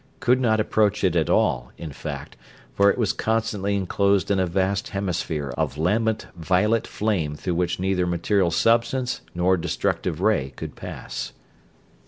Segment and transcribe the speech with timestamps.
[0.19, 2.35] Could not approach it at all, in fact,
[2.73, 7.79] for it was constantly inclosed in a vast hemisphere of lambent violet flame through which
[7.79, 11.33] neither material substance nor destructive ray could pass.